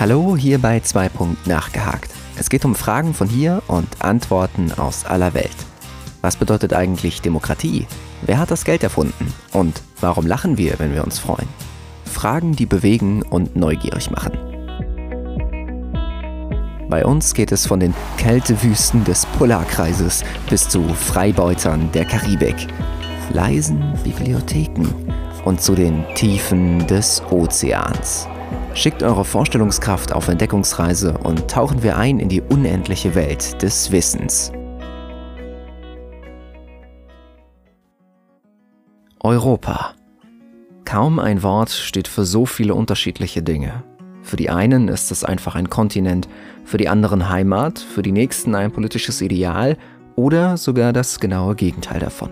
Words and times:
Hallo, 0.00 0.36
hier 0.36 0.58
bei 0.58 0.80
2. 0.80 1.08
nachgehakt. 1.46 2.10
Es 2.36 2.50
geht 2.50 2.64
um 2.64 2.74
Fragen 2.74 3.14
von 3.14 3.28
hier 3.28 3.62
und 3.68 3.86
Antworten 4.00 4.72
aus 4.72 5.04
aller 5.04 5.34
Welt. 5.34 5.54
Was 6.20 6.34
bedeutet 6.34 6.74
eigentlich 6.74 7.22
Demokratie? 7.22 7.86
Wer 8.22 8.38
hat 8.38 8.50
das 8.50 8.64
Geld 8.64 8.82
erfunden? 8.82 9.32
Und 9.52 9.82
warum 10.00 10.26
lachen 10.26 10.58
wir, 10.58 10.80
wenn 10.80 10.92
wir 10.92 11.04
uns 11.04 11.20
freuen? 11.20 11.48
Fragen, 12.04 12.56
die 12.56 12.66
bewegen 12.66 13.22
und 13.22 13.54
neugierig 13.54 14.10
machen. 14.10 14.32
Bei 16.88 17.06
uns 17.06 17.32
geht 17.32 17.52
es 17.52 17.64
von 17.64 17.78
den 17.78 17.94
Kältewüsten 18.18 19.04
des 19.04 19.26
Polarkreises 19.38 20.24
bis 20.50 20.68
zu 20.68 20.82
Freibeutern 20.88 21.92
der 21.92 22.04
Karibik, 22.04 22.66
leisen 23.32 23.94
Bibliotheken 24.02 24.88
und 25.44 25.62
zu 25.62 25.76
den 25.76 26.04
Tiefen 26.16 26.84
des 26.88 27.22
Ozeans. 27.30 28.26
Schickt 28.74 29.04
eure 29.04 29.24
Vorstellungskraft 29.24 30.12
auf 30.12 30.26
Entdeckungsreise 30.26 31.16
und 31.18 31.48
tauchen 31.48 31.84
wir 31.84 31.96
ein 31.96 32.18
in 32.18 32.28
die 32.28 32.40
unendliche 32.40 33.14
Welt 33.14 33.62
des 33.62 33.92
Wissens. 33.92 34.50
Europa. 39.20 39.94
Kaum 40.84 41.20
ein 41.20 41.44
Wort 41.44 41.70
steht 41.70 42.08
für 42.08 42.24
so 42.24 42.46
viele 42.46 42.74
unterschiedliche 42.74 43.42
Dinge. 43.42 43.84
Für 44.22 44.36
die 44.36 44.50
einen 44.50 44.88
ist 44.88 45.12
es 45.12 45.22
einfach 45.22 45.54
ein 45.54 45.70
Kontinent, 45.70 46.28
für 46.64 46.76
die 46.76 46.88
anderen 46.88 47.28
Heimat, 47.28 47.78
für 47.78 48.02
die 48.02 48.12
nächsten 48.12 48.56
ein 48.56 48.72
politisches 48.72 49.20
Ideal 49.20 49.78
oder 50.16 50.56
sogar 50.56 50.92
das 50.92 51.20
genaue 51.20 51.54
Gegenteil 51.54 52.00
davon. 52.00 52.30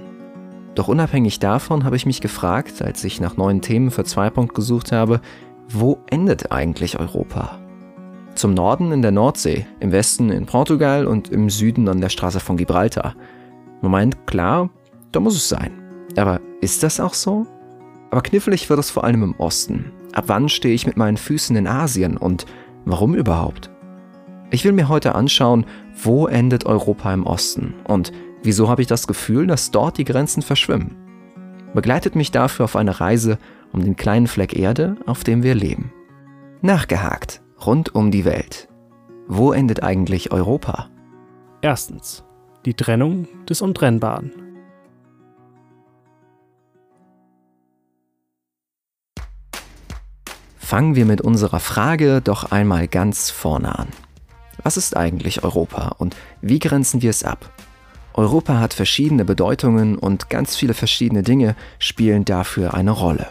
Doch 0.74 0.88
unabhängig 0.88 1.38
davon 1.38 1.85
habe 1.85 1.97
ich 1.97 2.07
mich 2.07 2.21
gefragt, 2.21 2.83
als 2.83 3.05
ich 3.05 3.21
nach 3.21 3.37
neuen 3.37 3.61
Themen 3.61 3.91
für 3.91 4.05
Zweipunkt 4.05 4.55
gesucht 4.55 4.91
habe, 4.91 5.21
wo 5.75 5.99
endet 6.11 6.53
eigentlich 6.53 6.99
Europa? 6.99 7.59
Zum 8.35 8.55
Norden 8.55 8.93
in 8.93 9.02
der 9.02 9.10
Nordsee, 9.10 9.66
im 9.80 9.93
Westen 9.93 10.30
in 10.30 10.46
Portugal 10.46 11.07
und 11.07 11.30
im 11.30 11.51
Süden 11.51 11.88
an 11.88 12.01
der 12.01 12.09
Straße 12.09 12.41
von 12.41 12.57
Gibraltar. 12.57 13.15
Moment, 13.80 14.27
klar, 14.27 14.71
da 15.13 15.21
muss 15.21 15.37
es 15.37 15.49
sein. 15.49 15.73
Aber 16.16 16.41
ist 16.61 16.83
das 16.83 17.01
auch 17.01 17.15
so? 17.15 17.46
Aber 18.11 18.23
knifflig 18.23 18.69
wird 18.69 18.80
es 18.80 18.91
vor 18.91 19.05
allem 19.05 19.23
im 19.23 19.35
Osten. 19.38 19.93
Ab 20.13 20.24
wann 20.27 20.49
stehe 20.49 20.74
ich 20.74 20.87
mit 20.87 20.96
meinen 20.96 21.16
Füßen 21.16 21.57
in 21.57 21.66
Asien 21.66 22.16
und 22.18 22.45
warum 22.85 23.15
überhaupt? 23.15 23.71
Ich 24.51 24.65
will 24.65 24.73
mir 24.73 24.89
heute 24.89 25.15
anschauen, 25.15 25.65
wo 26.02 26.27
endet 26.27 26.66
Europa 26.66 27.13
im 27.15 27.27
Osten 27.27 27.74
und 27.85 28.13
wieso 28.43 28.68
habe 28.68 28.83
ich 28.83 28.89
das 28.89 29.07
Gefühl, 29.07 29.46
dass 29.46 29.71
dort 29.71 29.96
die 29.96 30.05
Grenzen 30.05 30.43
verschwimmen. 30.43 30.96
Begleitet 31.73 32.15
mich 32.15 32.30
dafür 32.30 32.65
auf 32.65 32.77
eine 32.77 33.01
Reise 33.01 33.39
um 33.73 33.82
den 33.82 33.96
kleinen 33.96 34.26
Fleck 34.26 34.56
Erde, 34.56 34.96
auf 35.06 35.24
dem 35.24 35.42
wir 35.42 35.54
leben. 35.54 35.92
Nachgehakt, 36.60 37.42
rund 37.65 37.95
um 37.95 38.10
die 38.10 38.24
Welt. 38.24 38.68
Wo 39.26 39.52
endet 39.52 39.82
eigentlich 39.82 40.32
Europa? 40.32 40.88
Erstens. 41.62 42.24
Die 42.65 42.74
Trennung 42.74 43.26
des 43.48 43.62
Untrennbaren. 43.62 44.30
Fangen 50.56 50.95
wir 50.95 51.04
mit 51.04 51.20
unserer 51.20 51.60
Frage 51.60 52.20
doch 52.23 52.50
einmal 52.50 52.88
ganz 52.88 53.30
vorne 53.30 53.78
an. 53.78 53.88
Was 54.62 54.76
ist 54.76 54.96
eigentlich 54.96 55.45
Europa 55.45 55.96
und 55.98 56.16
wie 56.40 56.60
grenzen 56.60 57.02
wir 57.02 57.10
es 57.10 57.24
ab? 57.24 57.52
Europa 58.15 58.60
hat 58.60 58.74
verschiedene 58.74 59.24
Bedeutungen 59.24 59.98
und 59.98 60.30
ganz 60.30 60.56
viele 60.56 60.74
verschiedene 60.74 61.23
Dinge 61.23 61.56
spielen 61.78 62.24
dafür 62.24 62.74
eine 62.74 62.90
Rolle. 62.90 63.26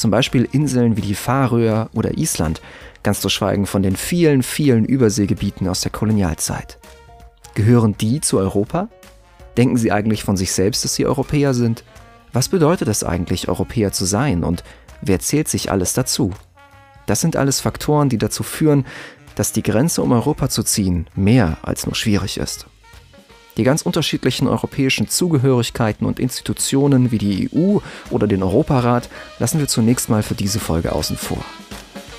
Zum 0.00 0.10
Beispiel 0.10 0.48
Inseln 0.50 0.96
wie 0.96 1.02
die 1.02 1.14
Färöer 1.14 1.90
oder 1.92 2.16
Island, 2.16 2.62
ganz 3.02 3.20
zu 3.20 3.28
schweigen 3.28 3.66
von 3.66 3.82
den 3.82 3.96
vielen, 3.96 4.42
vielen 4.42 4.86
Überseegebieten 4.86 5.68
aus 5.68 5.82
der 5.82 5.92
Kolonialzeit. 5.92 6.78
Gehören 7.54 7.94
die 7.98 8.22
zu 8.22 8.38
Europa? 8.38 8.88
Denken 9.58 9.76
sie 9.76 9.92
eigentlich 9.92 10.24
von 10.24 10.38
sich 10.38 10.52
selbst, 10.52 10.84
dass 10.84 10.94
sie 10.94 11.04
Europäer 11.04 11.52
sind? 11.52 11.84
Was 12.32 12.48
bedeutet 12.48 12.88
es 12.88 13.04
eigentlich, 13.04 13.50
Europäer 13.50 13.92
zu 13.92 14.06
sein 14.06 14.42
und 14.42 14.64
wer 15.02 15.20
zählt 15.20 15.48
sich 15.48 15.70
alles 15.70 15.92
dazu? 15.92 16.30
Das 17.04 17.20
sind 17.20 17.36
alles 17.36 17.60
Faktoren, 17.60 18.08
die 18.08 18.16
dazu 18.16 18.42
führen, 18.42 18.86
dass 19.34 19.52
die 19.52 19.62
Grenze, 19.62 20.00
um 20.00 20.12
Europa 20.12 20.48
zu 20.48 20.62
ziehen, 20.62 21.08
mehr 21.14 21.58
als 21.60 21.84
nur 21.84 21.94
schwierig 21.94 22.38
ist. 22.38 22.68
Die 23.56 23.64
ganz 23.64 23.82
unterschiedlichen 23.82 24.48
europäischen 24.48 25.08
Zugehörigkeiten 25.08 26.06
und 26.06 26.20
Institutionen 26.20 27.10
wie 27.10 27.18
die 27.18 27.50
EU 27.52 27.78
oder 28.10 28.26
den 28.26 28.42
Europarat 28.42 29.10
lassen 29.38 29.58
wir 29.58 29.68
zunächst 29.68 30.08
mal 30.08 30.22
für 30.22 30.34
diese 30.34 30.60
Folge 30.60 30.92
außen 30.92 31.16
vor. 31.16 31.44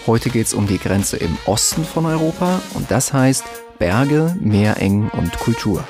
Heute 0.07 0.29
geht 0.29 0.47
es 0.47 0.53
um 0.53 0.67
die 0.67 0.77
Grenze 0.77 1.17
im 1.17 1.37
Osten 1.45 1.85
von 1.85 2.05
Europa 2.05 2.59
und 2.73 2.91
das 2.91 3.13
heißt 3.13 3.45
Berge, 3.79 4.35
Meerengen 4.39 5.09
und 5.09 5.37
Kultur. 5.39 5.83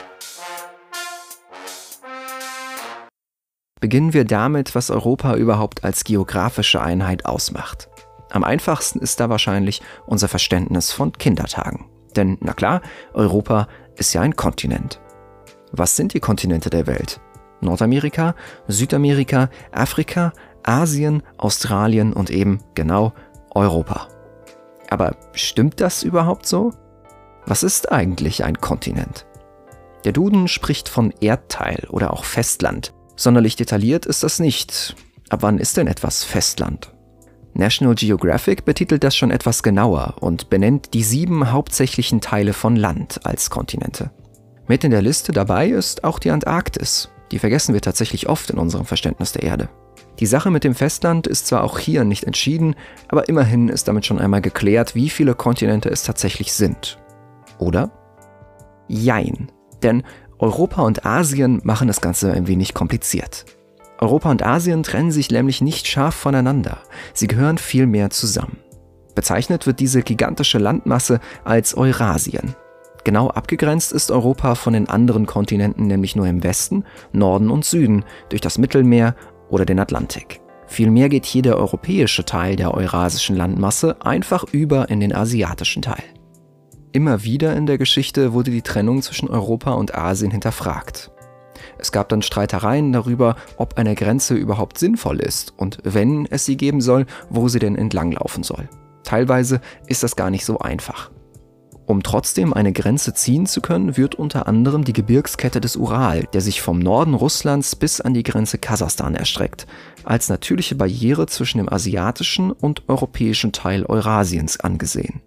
Beginnen 3.81 4.13
wir 4.13 4.25
damit, 4.25 4.75
was 4.75 4.91
Europa 4.91 5.35
überhaupt 5.35 5.83
als 5.83 6.03
geografische 6.03 6.81
Einheit 6.81 7.25
ausmacht. 7.25 7.89
Am 8.29 8.43
einfachsten 8.43 8.99
ist 8.99 9.19
da 9.19 9.29
wahrscheinlich 9.29 9.81
unser 10.05 10.27
Verständnis 10.27 10.91
von 10.91 11.13
Kindertagen. 11.13 11.89
Denn, 12.15 12.37
na 12.41 12.53
klar, 12.53 12.81
Europa 13.13 13.67
ist 13.95 14.13
ja 14.13 14.21
ein 14.21 14.35
Kontinent. 14.35 15.00
Was 15.71 15.95
sind 15.95 16.13
die 16.13 16.19
Kontinente 16.19 16.69
der 16.69 16.87
Welt? 16.87 17.21
Nordamerika, 17.61 18.35
Südamerika, 18.67 19.49
Afrika, 19.71 20.33
Asien, 20.63 21.23
Australien 21.37 22.13
und 22.13 22.29
eben 22.29 22.59
genau 22.75 23.13
Europa. 23.51 24.07
Aber 24.89 25.15
stimmt 25.33 25.79
das 25.79 26.03
überhaupt 26.03 26.45
so? 26.45 26.73
Was 27.45 27.63
ist 27.63 27.91
eigentlich 27.91 28.43
ein 28.43 28.59
Kontinent? 28.59 29.25
Der 30.03 30.11
Duden 30.11 30.47
spricht 30.47 30.89
von 30.89 31.13
Erdteil 31.21 31.87
oder 31.89 32.11
auch 32.11 32.25
Festland. 32.25 32.93
Sonderlich 33.15 33.55
detailliert 33.55 34.05
ist 34.05 34.23
das 34.23 34.39
nicht. 34.39 34.95
Ab 35.29 35.43
wann 35.43 35.59
ist 35.59 35.77
denn 35.77 35.87
etwas 35.87 36.23
Festland? 36.23 36.93
National 37.53 37.95
Geographic 37.95 38.65
betitelt 38.65 39.03
das 39.03 39.15
schon 39.15 39.31
etwas 39.31 39.61
genauer 39.61 40.15
und 40.21 40.49
benennt 40.49 40.93
die 40.93 41.03
sieben 41.03 41.51
hauptsächlichen 41.51 42.21
Teile 42.21 42.53
von 42.53 42.75
Land 42.75 43.25
als 43.25 43.49
Kontinente. 43.49 44.11
Mit 44.71 44.85
in 44.85 44.91
der 44.91 45.01
Liste 45.01 45.33
dabei 45.33 45.67
ist 45.67 46.05
auch 46.05 46.17
die 46.17 46.31
Antarktis. 46.31 47.09
Die 47.33 47.39
vergessen 47.39 47.73
wir 47.73 47.81
tatsächlich 47.81 48.29
oft 48.29 48.49
in 48.51 48.57
unserem 48.57 48.85
Verständnis 48.85 49.33
der 49.33 49.43
Erde. 49.43 49.67
Die 50.21 50.25
Sache 50.25 50.49
mit 50.49 50.63
dem 50.63 50.75
Festland 50.75 51.27
ist 51.27 51.47
zwar 51.47 51.65
auch 51.65 51.77
hier 51.77 52.05
nicht 52.05 52.23
entschieden, 52.23 52.75
aber 53.09 53.27
immerhin 53.27 53.67
ist 53.67 53.89
damit 53.89 54.05
schon 54.05 54.17
einmal 54.17 54.39
geklärt, 54.39 54.95
wie 54.95 55.09
viele 55.09 55.35
Kontinente 55.35 55.89
es 55.89 56.03
tatsächlich 56.03 56.53
sind. 56.53 56.99
Oder? 57.57 57.91
Jein. 58.87 59.51
Denn 59.83 60.03
Europa 60.39 60.83
und 60.83 61.05
Asien 61.05 61.59
machen 61.65 61.89
das 61.89 61.99
Ganze 61.99 62.31
ein 62.31 62.47
wenig 62.47 62.73
kompliziert. 62.73 63.43
Europa 63.99 64.31
und 64.31 64.41
Asien 64.41 64.83
trennen 64.83 65.11
sich 65.11 65.29
nämlich 65.31 65.59
nicht 65.59 65.85
scharf 65.85 66.15
voneinander. 66.15 66.77
Sie 67.13 67.27
gehören 67.27 67.57
vielmehr 67.57 68.09
zusammen. 68.09 68.59
Bezeichnet 69.15 69.67
wird 69.67 69.81
diese 69.81 70.01
gigantische 70.01 70.59
Landmasse 70.59 71.19
als 71.43 71.75
Eurasien. 71.75 72.55
Genau 73.03 73.29
abgegrenzt 73.29 73.91
ist 73.91 74.11
Europa 74.11 74.55
von 74.55 74.73
den 74.73 74.87
anderen 74.87 75.25
Kontinenten 75.25 75.87
nämlich 75.87 76.15
nur 76.15 76.27
im 76.27 76.43
Westen, 76.43 76.85
Norden 77.11 77.49
und 77.49 77.65
Süden 77.65 78.05
durch 78.29 78.41
das 78.41 78.57
Mittelmeer 78.57 79.15
oder 79.49 79.65
den 79.65 79.79
Atlantik. 79.79 80.41
Vielmehr 80.67 81.09
geht 81.09 81.25
hier 81.25 81.41
der 81.41 81.57
europäische 81.57 82.23
Teil 82.23 82.55
der 82.55 82.73
eurasischen 82.73 83.35
Landmasse 83.35 83.97
einfach 84.05 84.45
über 84.51 84.89
in 84.89 84.99
den 84.99 85.13
asiatischen 85.13 85.81
Teil. 85.81 86.03
Immer 86.93 87.23
wieder 87.23 87.55
in 87.55 87.65
der 87.65 87.77
Geschichte 87.77 88.33
wurde 88.33 88.51
die 88.51 88.61
Trennung 88.61 89.01
zwischen 89.01 89.29
Europa 89.29 89.71
und 89.71 89.95
Asien 89.95 90.31
hinterfragt. 90.31 91.11
Es 91.77 91.91
gab 91.91 92.09
dann 92.09 92.21
Streitereien 92.21 92.93
darüber, 92.93 93.35
ob 93.57 93.77
eine 93.77 93.95
Grenze 93.95 94.35
überhaupt 94.35 94.77
sinnvoll 94.77 95.19
ist 95.19 95.53
und 95.57 95.79
wenn 95.83 96.25
es 96.27 96.45
sie 96.45 96.57
geben 96.57 96.81
soll, 96.81 97.05
wo 97.29 97.47
sie 97.47 97.59
denn 97.59 97.75
entlanglaufen 97.75 98.43
soll. 98.43 98.69
Teilweise 99.03 99.61
ist 99.87 100.03
das 100.03 100.15
gar 100.15 100.29
nicht 100.29 100.45
so 100.45 100.59
einfach. 100.59 101.11
Um 101.91 102.03
trotzdem 102.03 102.53
eine 102.53 102.71
Grenze 102.71 103.13
ziehen 103.13 103.47
zu 103.47 103.59
können, 103.59 103.97
wird 103.97 104.15
unter 104.15 104.47
anderem 104.47 104.85
die 104.85 104.93
Gebirgskette 104.93 105.59
des 105.59 105.75
Ural, 105.75 106.23
der 106.31 106.39
sich 106.39 106.61
vom 106.61 106.79
Norden 106.79 107.13
Russlands 107.13 107.75
bis 107.75 107.99
an 107.99 108.13
die 108.13 108.23
Grenze 108.23 108.57
Kasachstan 108.57 109.13
erstreckt, 109.13 109.67
als 110.05 110.29
natürliche 110.29 110.75
Barriere 110.75 111.27
zwischen 111.27 111.57
dem 111.57 111.67
asiatischen 111.67 112.53
und 112.53 112.87
europäischen 112.87 113.51
Teil 113.51 113.85
Eurasiens 113.85 114.57
angesehen. 114.57 115.21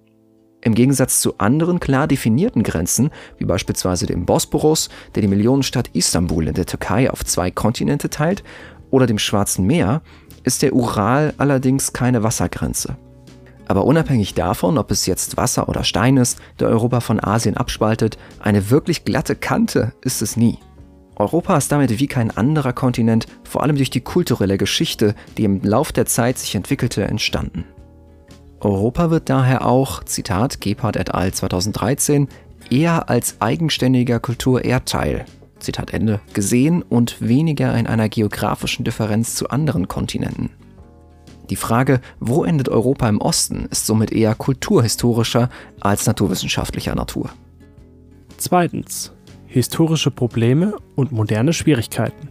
Im 0.63 0.75
Gegensatz 0.75 1.21
zu 1.21 1.37
anderen 1.37 1.81
klar 1.81 2.09
definierten 2.09 2.63
Grenzen, 2.63 3.11
wie 3.37 3.45
beispielsweise 3.45 4.07
dem 4.07 4.25
Bosporus, 4.25 4.89
der 5.15 5.21
die 5.21 5.29
Millionenstadt 5.29 5.91
Istanbul 5.93 6.49
in 6.49 6.55
der 6.55 6.65
Türkei 6.65 7.11
auf 7.11 7.27
zwei 7.27 7.51
Kontinente 7.51 8.09
teilt, 8.09 8.43
oder 8.91 9.05
dem 9.05 9.19
Schwarzen 9.19 9.67
Meer, 9.67 10.01
ist 10.45 10.63
der 10.63 10.73
Ural 10.73 11.35
allerdings 11.37 11.93
keine 11.93 12.23
Wassergrenze. 12.23 12.97
Aber 13.67 13.85
unabhängig 13.85 14.35
davon, 14.35 14.79
ob 14.79 14.91
es 14.91 15.07
jetzt 15.07 15.37
Wasser 15.37 15.69
oder 15.69 15.85
Stein 15.85 16.17
ist, 16.17 16.39
der 16.61 16.69
Europa 16.69 17.01
von 17.01 17.23
Asien 17.23 17.57
abspaltet, 17.57 18.19
eine 18.41 18.71
wirklich 18.71 19.05
glatte 19.05 19.35
Kante 19.35 19.93
ist 20.03 20.23
es 20.23 20.37
nie. 20.37 20.59
Europa 21.17 21.57
ist 21.57 21.71
damit 21.71 21.99
wie 21.99 22.07
kein 22.07 22.37
anderer 22.37 22.73
Kontinent, 22.73 23.27
vor 23.45 23.63
allem 23.63 23.77
durch 23.77 23.91
die 23.91 24.01
kulturelle 24.01 24.59
Geschichte, 24.59 25.15
die 25.37 25.45
im 25.45 25.63
Lauf 25.63 25.93
der 25.93 26.07
Zeit 26.07 26.39
sich 26.39 26.55
entwickelte, 26.55 27.05
entstanden. 27.05 27.65
Europa 28.61 29.11
wird 29.11 29.29
daher 29.29 29.67
auch, 29.67 30.03
Zitat 30.05 30.61
Gebhardt 30.61 30.97
et 30.97 31.15
al. 31.15 31.33
2013, 31.33 32.29
eher 32.71 33.09
als 33.11 33.37
eigenständiger 33.41 34.19
Kulturerdteil, 34.19 35.27
Zitat 35.59 35.93
Ende, 35.93 36.21
gesehen 36.33 36.83
und 36.83 37.21
weniger 37.21 37.77
in 37.77 37.87
einer 37.87 38.09
geografischen 38.09 38.85
Differenz 38.85 39.35
zu 39.35 39.51
anderen 39.51 39.87
Kontinenten. 39.87 40.51
Die 41.51 41.57
Frage, 41.57 42.01
wo 42.21 42.45
endet 42.45 42.69
Europa 42.69 43.09
im 43.09 43.21
Osten, 43.21 43.67
ist 43.71 43.87
somit 43.87 44.13
eher 44.13 44.35
kulturhistorischer 44.35 45.51
als 45.81 46.07
naturwissenschaftlicher 46.07 46.95
Natur. 46.95 47.31
Zweitens. 48.37 49.13
Historische 49.47 50.11
Probleme 50.11 50.77
und 50.97 51.13
moderne 51.13 51.53
Schwierigkeiten. 51.53 52.29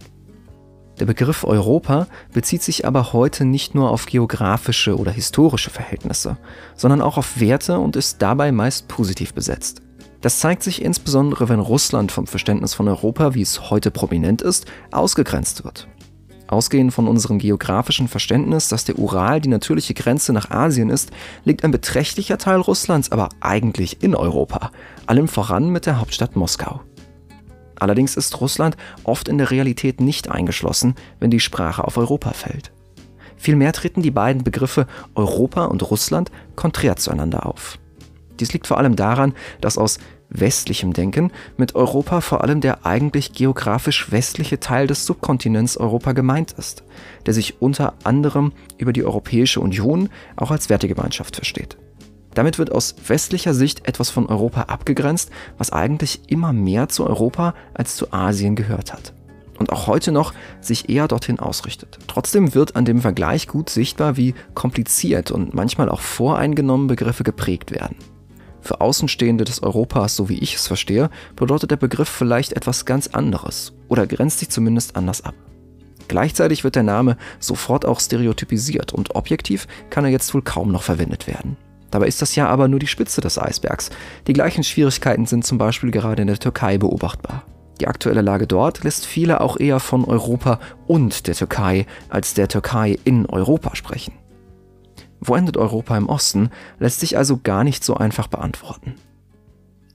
Der 1.00 1.06
Begriff 1.06 1.42
Europa 1.42 2.06
bezieht 2.32 2.62
sich 2.62 2.86
aber 2.86 3.12
heute 3.12 3.44
nicht 3.44 3.74
nur 3.74 3.90
auf 3.90 4.06
geografische 4.06 4.96
oder 4.96 5.10
historische 5.10 5.70
Verhältnisse, 5.70 6.36
sondern 6.76 7.00
auch 7.00 7.16
auf 7.16 7.40
Werte 7.40 7.78
und 7.78 7.96
ist 7.96 8.20
dabei 8.20 8.52
meist 8.52 8.88
positiv 8.88 9.32
besetzt. 9.32 9.80
Das 10.20 10.38
zeigt 10.38 10.62
sich 10.62 10.82
insbesondere, 10.82 11.48
wenn 11.48 11.60
Russland 11.60 12.12
vom 12.12 12.26
Verständnis 12.26 12.74
von 12.74 12.88
Europa, 12.88 13.34
wie 13.34 13.42
es 13.42 13.70
heute 13.70 13.90
prominent 13.90 14.40
ist, 14.40 14.66
ausgegrenzt 14.90 15.64
wird. 15.64 15.88
Ausgehend 16.54 16.94
von 16.94 17.08
unserem 17.08 17.40
geografischen 17.40 18.06
Verständnis, 18.06 18.68
dass 18.68 18.84
der 18.84 18.96
Ural 18.96 19.40
die 19.40 19.48
natürliche 19.48 19.92
Grenze 19.92 20.32
nach 20.32 20.52
Asien 20.52 20.88
ist, 20.88 21.10
liegt 21.42 21.64
ein 21.64 21.72
beträchtlicher 21.72 22.38
Teil 22.38 22.60
Russlands 22.60 23.10
aber 23.10 23.30
eigentlich 23.40 24.04
in 24.04 24.14
Europa, 24.14 24.70
allem 25.06 25.26
voran 25.26 25.70
mit 25.70 25.84
der 25.84 25.98
Hauptstadt 25.98 26.36
Moskau. 26.36 26.80
Allerdings 27.74 28.16
ist 28.16 28.40
Russland 28.40 28.76
oft 29.02 29.28
in 29.28 29.38
der 29.38 29.50
Realität 29.50 30.00
nicht 30.00 30.30
eingeschlossen, 30.30 30.94
wenn 31.18 31.32
die 31.32 31.40
Sprache 31.40 31.82
auf 31.82 31.96
Europa 31.96 32.30
fällt. 32.30 32.70
Vielmehr 33.36 33.72
treten 33.72 34.02
die 34.02 34.12
beiden 34.12 34.44
Begriffe 34.44 34.86
Europa 35.16 35.64
und 35.64 35.90
Russland 35.90 36.30
konträr 36.54 36.94
zueinander 36.94 37.46
auf. 37.46 37.80
Dies 38.38 38.52
liegt 38.52 38.68
vor 38.68 38.78
allem 38.78 38.94
daran, 38.94 39.34
dass 39.60 39.76
aus 39.76 39.98
westlichem 40.30 40.92
Denken 40.92 41.30
mit 41.56 41.74
Europa 41.74 42.20
vor 42.20 42.42
allem 42.42 42.60
der 42.60 42.84
eigentlich 42.84 43.32
geografisch 43.32 44.10
westliche 44.10 44.60
Teil 44.60 44.86
des 44.86 45.06
Subkontinents 45.06 45.76
Europa 45.76 46.12
gemeint 46.12 46.52
ist, 46.52 46.84
der 47.26 47.34
sich 47.34 47.60
unter 47.62 47.94
anderem 48.04 48.52
über 48.78 48.92
die 48.92 49.04
Europäische 49.04 49.60
Union 49.60 50.08
auch 50.36 50.50
als 50.50 50.68
Wertegemeinschaft 50.68 51.36
versteht. 51.36 51.76
Damit 52.34 52.58
wird 52.58 52.72
aus 52.72 52.96
westlicher 53.06 53.54
Sicht 53.54 53.86
etwas 53.86 54.10
von 54.10 54.26
Europa 54.26 54.62
abgegrenzt, 54.62 55.30
was 55.56 55.72
eigentlich 55.72 56.22
immer 56.26 56.52
mehr 56.52 56.88
zu 56.88 57.06
Europa 57.06 57.54
als 57.74 57.96
zu 57.96 58.12
Asien 58.12 58.56
gehört 58.56 58.92
hat. 58.92 59.14
Und 59.56 59.70
auch 59.70 59.86
heute 59.86 60.10
noch 60.10 60.34
sich 60.60 60.88
eher 60.88 61.06
dorthin 61.06 61.38
ausrichtet. 61.38 61.98
Trotzdem 62.08 62.54
wird 62.56 62.74
an 62.74 62.84
dem 62.84 63.00
Vergleich 63.00 63.46
gut 63.46 63.70
sichtbar, 63.70 64.16
wie 64.16 64.34
kompliziert 64.54 65.30
und 65.30 65.54
manchmal 65.54 65.88
auch 65.88 66.00
voreingenommen 66.00 66.88
Begriffe 66.88 67.22
geprägt 67.22 67.70
werden. 67.70 67.96
Für 68.64 68.80
Außenstehende 68.80 69.44
des 69.44 69.62
Europas, 69.62 70.16
so 70.16 70.30
wie 70.30 70.38
ich 70.38 70.54
es 70.54 70.66
verstehe, 70.66 71.10
bedeutet 71.36 71.70
der 71.70 71.76
Begriff 71.76 72.08
vielleicht 72.08 72.54
etwas 72.54 72.86
ganz 72.86 73.08
anderes 73.08 73.74
oder 73.88 74.06
grenzt 74.06 74.38
sich 74.38 74.48
zumindest 74.48 74.96
anders 74.96 75.22
ab. 75.22 75.34
Gleichzeitig 76.08 76.64
wird 76.64 76.74
der 76.74 76.82
Name 76.82 77.18
sofort 77.40 77.84
auch 77.84 78.00
stereotypisiert 78.00 78.94
und 78.94 79.14
objektiv 79.14 79.68
kann 79.90 80.06
er 80.06 80.10
jetzt 80.10 80.32
wohl 80.32 80.40
kaum 80.40 80.72
noch 80.72 80.82
verwendet 80.82 81.26
werden. 81.26 81.58
Dabei 81.90 82.06
ist 82.06 82.22
das 82.22 82.34
ja 82.36 82.48
aber 82.48 82.66
nur 82.68 82.80
die 82.80 82.86
Spitze 82.86 83.20
des 83.20 83.38
Eisbergs. 83.38 83.90
Die 84.26 84.32
gleichen 84.32 84.64
Schwierigkeiten 84.64 85.26
sind 85.26 85.44
zum 85.44 85.58
Beispiel 85.58 85.90
gerade 85.90 86.22
in 86.22 86.28
der 86.28 86.38
Türkei 86.38 86.78
beobachtbar. 86.78 87.44
Die 87.80 87.86
aktuelle 87.86 88.22
Lage 88.22 88.46
dort 88.46 88.82
lässt 88.82 89.04
viele 89.04 89.42
auch 89.42 89.60
eher 89.60 89.78
von 89.78 90.06
Europa 90.06 90.58
und 90.86 91.26
der 91.26 91.34
Türkei 91.34 91.86
als 92.08 92.32
der 92.32 92.48
Türkei 92.48 92.98
in 93.04 93.26
Europa 93.26 93.76
sprechen. 93.76 94.14
Wo 95.26 95.34
endet 95.34 95.56
Europa 95.56 95.96
im 95.96 96.08
Osten, 96.08 96.50
lässt 96.78 97.00
sich 97.00 97.16
also 97.16 97.40
gar 97.42 97.64
nicht 97.64 97.82
so 97.82 97.94
einfach 97.94 98.26
beantworten. 98.28 98.94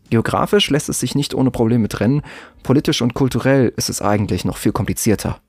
Geografisch 0.09 0.71
lässt 0.71 0.89
es 0.89 0.99
sich 0.99 1.13
nicht 1.13 1.35
ohne 1.35 1.51
Probleme 1.51 1.87
trennen, 1.87 2.23
politisch 2.63 3.03
und 3.03 3.13
kulturell 3.13 3.71
ist 3.77 3.89
es 3.89 4.01
eigentlich 4.01 4.43
noch 4.43 4.57
viel 4.57 4.71
komplizierter. 4.71 5.39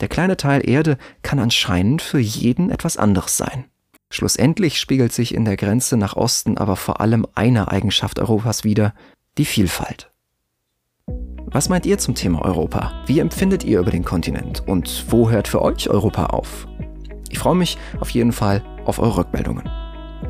Der 0.00 0.08
kleine 0.08 0.36
Teil 0.36 0.68
Erde 0.68 0.98
kann 1.22 1.38
anscheinend 1.38 2.02
für 2.02 2.18
jeden 2.18 2.70
etwas 2.70 2.98
anderes 2.98 3.38
sein. 3.38 3.64
Schlussendlich 4.12 4.78
spiegelt 4.78 5.12
sich 5.12 5.34
in 5.34 5.44
der 5.44 5.56
Grenze 5.56 5.96
nach 5.96 6.16
Osten 6.16 6.58
aber 6.58 6.76
vor 6.76 7.00
allem 7.00 7.26
eine 7.34 7.68
Eigenschaft 7.68 8.18
Europas 8.18 8.64
wider, 8.64 8.92
die 9.38 9.44
Vielfalt. 9.44 10.10
Was 11.46 11.68
meint 11.68 11.86
ihr 11.86 11.98
zum 11.98 12.14
Thema 12.14 12.42
Europa? 12.42 12.92
Wie 13.06 13.20
empfindet 13.20 13.64
ihr 13.64 13.80
über 13.80 13.90
den 13.90 14.04
Kontinent? 14.04 14.66
Und 14.68 15.06
wo 15.08 15.30
hört 15.30 15.48
für 15.48 15.62
euch 15.62 15.88
Europa 15.88 16.26
auf? 16.26 16.68
Ich 17.30 17.38
freue 17.38 17.54
mich 17.54 17.78
auf 18.00 18.10
jeden 18.10 18.32
Fall 18.32 18.62
auf 18.84 18.98
eure 18.98 19.16
Rückmeldungen. 19.18 19.70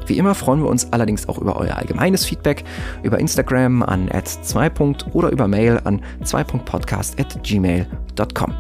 Wie 0.07 0.19
immer 0.19 0.37
freuen 0.37 0.63
wir 0.63 0.69
uns 0.69 0.93
allerdings 0.93 1.29
auch 1.29 1.39
über 1.39 1.57
euer 1.57 1.77
allgemeines 1.77 2.25
Feedback 2.25 2.63
über 3.03 3.19
Instagram 3.19 3.83
an 3.83 4.09
2. 4.25 4.71
oder 5.13 5.31
über 5.31 5.49
Mail 5.49 5.81
an 5.85 6.01
2.podcast.gmail.com. 6.23 8.55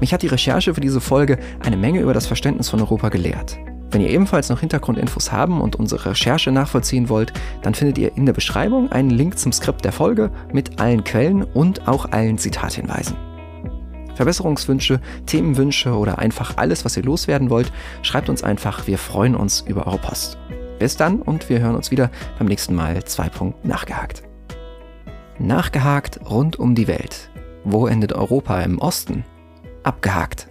Mich 0.00 0.12
hat 0.12 0.22
die 0.22 0.26
Recherche 0.26 0.74
für 0.74 0.80
diese 0.80 1.00
Folge 1.00 1.38
eine 1.60 1.76
Menge 1.76 2.00
über 2.00 2.12
das 2.12 2.26
Verständnis 2.26 2.68
von 2.68 2.80
Europa 2.80 3.08
gelehrt. 3.08 3.56
Wenn 3.90 4.00
ihr 4.00 4.10
ebenfalls 4.10 4.50
noch 4.50 4.60
Hintergrundinfos 4.60 5.32
haben 5.32 5.60
und 5.60 5.76
unsere 5.76 6.10
Recherche 6.10 6.50
nachvollziehen 6.50 7.08
wollt, 7.08 7.32
dann 7.62 7.74
findet 7.74 7.98
ihr 7.98 8.16
in 8.16 8.26
der 8.26 8.32
Beschreibung 8.32 8.90
einen 8.92 9.10
Link 9.10 9.38
zum 9.38 9.52
Skript 9.52 9.84
der 9.84 9.92
Folge 9.92 10.30
mit 10.52 10.80
allen 10.80 11.04
Quellen 11.04 11.44
und 11.44 11.86
auch 11.88 12.10
allen 12.10 12.36
Zitathinweisen. 12.36 13.16
Verbesserungswünsche, 14.16 15.00
Themenwünsche 15.26 15.94
oder 15.94 16.18
einfach 16.18 16.56
alles, 16.56 16.84
was 16.84 16.96
ihr 16.96 17.04
loswerden 17.04 17.50
wollt, 17.50 17.72
schreibt 18.02 18.28
uns 18.28 18.42
einfach. 18.42 18.86
Wir 18.86 18.98
freuen 18.98 19.36
uns 19.36 19.60
über 19.60 19.86
eure 19.86 19.98
Post. 19.98 20.38
Bis 20.78 20.96
dann 20.96 21.22
und 21.22 21.48
wir 21.48 21.60
hören 21.60 21.76
uns 21.76 21.90
wieder 21.90 22.10
beim 22.38 22.48
nächsten 22.48 22.74
Mal 22.74 23.02
2. 23.04 23.54
Nachgehakt. 23.62 24.22
Nachgehakt 25.38 26.20
rund 26.28 26.58
um 26.58 26.74
die 26.74 26.88
Welt. 26.88 27.30
Wo 27.64 27.86
endet 27.86 28.12
Europa 28.12 28.60
im 28.62 28.78
Osten? 28.78 29.24
Abgehakt. 29.82 30.48